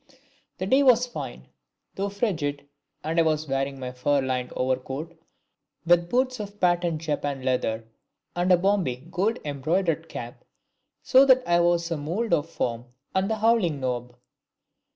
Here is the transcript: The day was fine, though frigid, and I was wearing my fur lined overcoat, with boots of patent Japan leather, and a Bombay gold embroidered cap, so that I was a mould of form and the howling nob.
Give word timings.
The 0.57 0.65
day 0.65 0.81
was 0.81 1.05
fine, 1.05 1.47
though 1.93 2.09
frigid, 2.09 2.67
and 3.03 3.19
I 3.19 3.21
was 3.21 3.47
wearing 3.47 3.79
my 3.79 3.91
fur 3.91 4.19
lined 4.19 4.51
overcoat, 4.55 5.15
with 5.85 6.09
boots 6.09 6.39
of 6.39 6.59
patent 6.59 7.03
Japan 7.03 7.43
leather, 7.43 7.85
and 8.35 8.51
a 8.51 8.57
Bombay 8.57 9.05
gold 9.11 9.37
embroidered 9.45 10.09
cap, 10.09 10.43
so 11.03 11.23
that 11.27 11.47
I 11.47 11.59
was 11.59 11.91
a 11.91 11.97
mould 11.97 12.33
of 12.33 12.49
form 12.49 12.85
and 13.13 13.29
the 13.29 13.35
howling 13.35 13.79
nob. 13.79 14.15